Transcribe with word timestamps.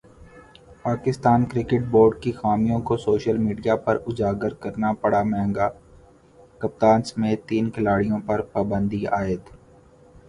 Pakistan 0.83 1.43
cricket 1.45 1.81
board 1.91 2.13
کی 2.21 2.31
خامیوں 2.31 2.79
کو 2.87 2.97
سوشل 2.97 3.37
میڈیا 3.37 3.75
پر 3.85 3.97
اجاگر 4.07 4.53
کرنا 4.63 4.91
پڑا 5.01 5.21
مہنگا، 5.23 5.67
کپتان 6.61 6.99
سمیت 7.09 7.39
تین 7.49 7.69
کھلاڑیوں 7.71 8.19
پر 8.27 8.41
پابندی 8.53 9.05
عائد 9.07 9.43